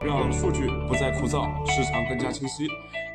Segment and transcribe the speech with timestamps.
[0.00, 2.68] 让数据不再枯燥，市场更加清晰。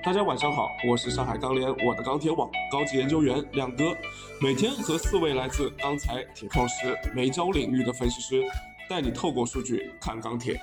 [0.03, 3.95] 大家晚上好，我是上海钢联我的钢铁网高级研究员亮哥，
[4.41, 8.43] 每天和四位来自钢材、铁矿石、煤焦领域的分析师，
[8.89, 10.59] 带你透过数据看钢铁。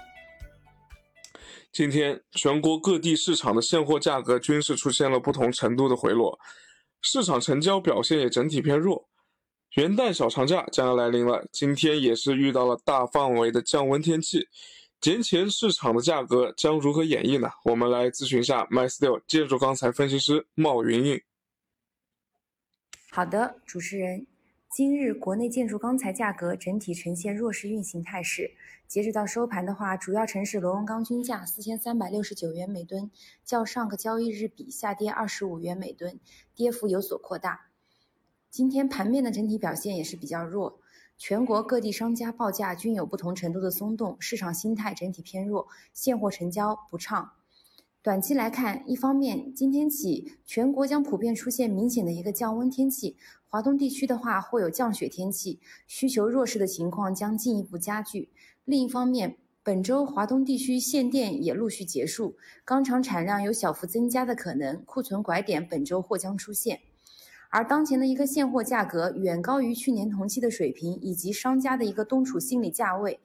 [1.72, 6.38] 今天全国各地市场的现货价格均是出现了不同程度的回落，
[7.00, 9.08] 市场成交表现也整体偏弱。
[9.76, 14.48] 元旦小长假将要来临了，今天也是遇到了大范围的降温天气，
[15.00, 17.48] 节前市场的价格将如何演绎呢？
[17.64, 21.22] 我们来咨询一下 MySteel 建筑钢材分析师茂云云。
[23.10, 24.26] 好的，主持人，
[24.68, 28.50] 今日国内建筑钢材价格整体呈现弱势运行态势，
[28.86, 33.10] 截止到收盘的话，主要城市螺纹钢均价四千三百六十九元每吨，
[33.42, 36.20] 较上个交易日比下跌二十五元每吨，
[36.54, 37.68] 跌幅有所扩大。
[38.50, 40.78] 今天盘面的整体表现也是比较弱，
[41.20, 47.32] 全国各地商家报价均有不同程度的松动，市场心态整体偏弱，现货成交不畅。
[48.00, 53.18] 短期来看，一方面今天起全国将普遍出现明显的一个降温天气，
[53.50, 58.30] 华东地区的话会有降雪天气，需求弱势的情况将进一步加剧。
[58.64, 62.34] 另一方面，本周华东地区限电也陆续结束，
[62.64, 66.80] 钢厂产量有小幅增加的可能，库存拐点本周或将出现。
[67.50, 73.18] 而当前的一个现货价格远高于去年同期的水平，以及商家的一个冬储心理价位，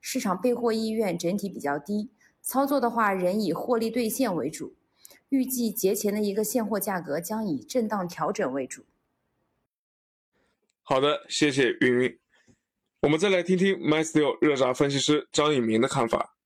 [0.00, 2.10] 市场备货意愿整体比较低，
[2.42, 4.74] 操作的话仍以获利兑现为主。
[5.30, 8.84] 预计节前的一个现货价格将以震荡调整为主。
[10.82, 12.18] 好的，谢谢云云。
[13.00, 16.36] 我们再来听听 MySteel 热轧分析师张以明的看法。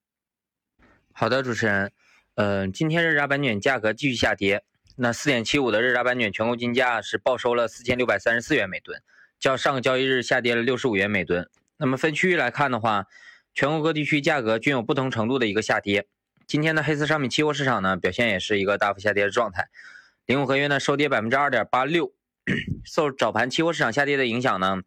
[1.10, 1.90] 好的，主持人，
[2.36, 4.62] 嗯，今天热轧板卷价格继续下跌。
[4.96, 9.02] 那四点七五的日轧板卷全国均价是报收了四千六百三十四元每吨，
[9.40, 11.50] 较上个交易日下跌了六十五元每吨。
[11.78, 13.06] 那么分区域来看的话，
[13.52, 16.06] 全国各地区价格均有不同程度的一个下跌。
[16.46, 19.68] 今天的黑色商品期货市场呢，表现也是一个大幅下跌的状态，
[20.26, 22.12] 零五合约呢收跌百分之二点八六。
[22.84, 24.82] 受早盘期货市场下跌的影响呢，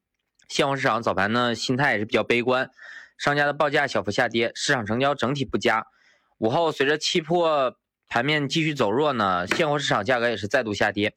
[0.47, 2.71] 现货市场早盘呢心态也是比较悲观，
[3.17, 5.85] 商家的报价小幅下跌，市场成交整体不佳。
[6.37, 7.77] 午后随着期货。
[8.07, 11.15] 盘面继续走弱呢，现货市场价格也是再度下跌。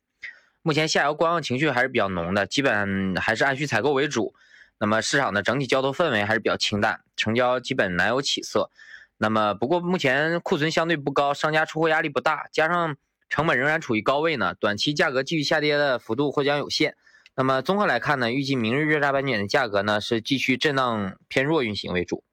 [0.62, 4.34] 目前下游观望情绪还是比较浓的，基本还是按需采购为主。
[4.78, 8.70] 那么市场的整体交投氛围还是比较清淡，成交基本难有起色。
[9.18, 12.96] 那么不过目前库存相对不高，商家出货压力不大，加上
[13.28, 16.96] 成本仍然处于高位呢，短期价格继续下跌的幅度或将有限。
[17.34, 22.24] 那么综合来看呢，预计明日热轧板卷的价格呢是继续震荡偏弱运行为主。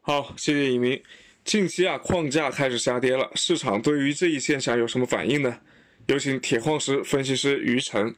[0.00, 1.02] 好，谢谢一鸣。
[1.50, 5.58] 近期啊，矿价开始下跌了，市场对于这一现象有什么反应呢？
[6.06, 8.14] 有请铁矿石分析师于晨。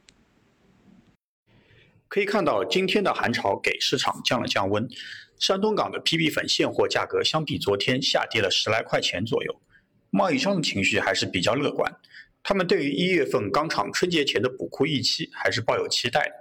[2.08, 4.86] 可以看到，今天的寒潮给市场降了降温。
[5.38, 9.62] 山东港的 PP 粉现货价格相比昨天下跌了十来块钱左右。
[10.10, 11.90] 贸易商的情绪还是比较乐观，
[12.42, 16.34] 他们对于一月份钢厂春节前的补库预期还是抱有期待的，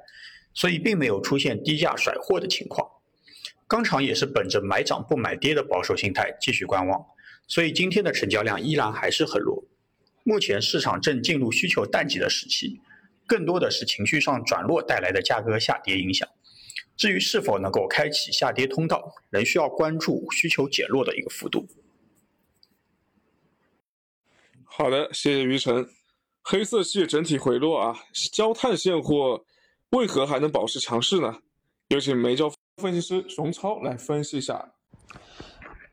[0.53, 2.85] 所以并没有出现低价甩货的情况。
[3.72, 7.06] 钢厂也是本着买涨不买跌的保守心态继续观望，
[7.48, 9.64] 所以今天的成交量依然还是很弱。
[10.26, 12.81] 目前市场正进入需求淡季的时期，
[13.26, 16.28] 更多的是情绪上转弱带来的价格下跌影响。
[16.98, 21.70] 至于是否能够开启下跌通道，仍需要关注需求减弱的一个幅度。
[24.66, 25.88] 好的，谢谢于晨。
[26.44, 27.96] 黑色系整体回落啊，
[28.34, 29.46] 焦炭现货
[29.92, 31.38] 为何还能保持强势呢？
[31.88, 32.52] 有请煤焦。
[32.81, 34.72] 分析师熊超来分析一下。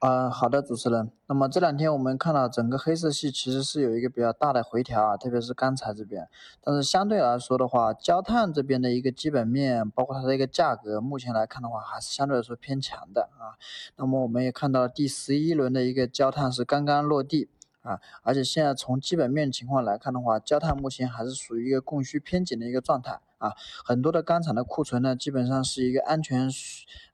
[0.00, 1.10] 嗯，好的，主持人。
[1.26, 6.28] 那么这两天我们看到整个黑色系其实是有一个比较大的回调啊，特别是钢材这边。
[6.62, 13.58] 但是相对来说的话，焦炭这边的一个基本面，包括它的一个价格，目前来看的话还是相对来说偏强的啊。
[13.96, 17.50] 那么我们也看到第十一轮的一个焦炭是刚刚落地。
[17.82, 23.52] 啊，而且现在从基本面情况来看的话，焦炭目前还是属于一个供需偏紧的一个状态啊。
[23.84, 26.48] 很多的钢厂的库存呢，基本上是一个安全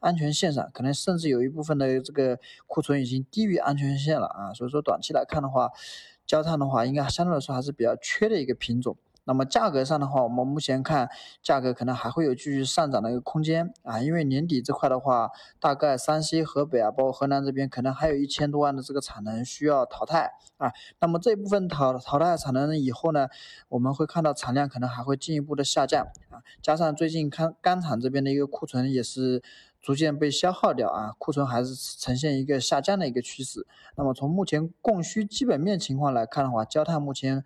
[0.01, 4.53] 安全线上，可能甚至有一部分的这个库存已经低于安全线了啊。
[4.53, 5.71] 所以说短期来看的话，
[6.27, 8.97] 焦炭的话，应该相对来说还是比较缺的一个品种。
[9.27, 11.09] 那么价格上的话，我们目前看
[11.43, 20.73] 价格可能还会有继续上涨的一个空间啊，因为年底这块的话，大概山西、河北啊，包括河南这边，可能还有一千多万的这个产能需要淘汰啊。
[21.01, 23.29] 那么这部分淘淘汰产能以后呢，
[23.71, 26.45] 我们会看到产量可能还会进一步的下降啊。
[26.61, 29.43] 加上最近看钢厂这边的一个库存也是
[29.81, 33.67] 逐渐被消耗掉啊，库存还是呈现一个下降的一个趋势。
[33.97, 37.43] 那么从目前供需基本面情况来看的话，焦炭目前。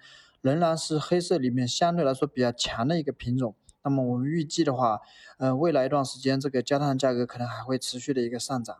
[0.48, 3.54] 仍然是黑色里面相对来说比较强的一个品种。
[3.84, 5.00] 那么我们预计的话，
[5.36, 8.78] 呃，未来一段时间这个焦炭价格可能还会持续的一个上涨。